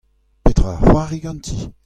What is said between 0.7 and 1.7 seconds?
a c'hoari ganti?